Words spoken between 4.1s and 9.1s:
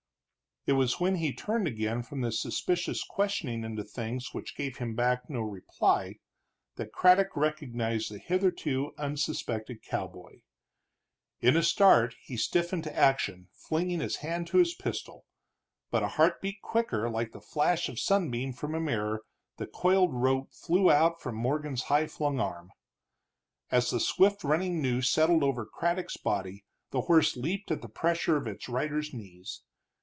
which gave him back no reply, that Craddock recognized the hitherto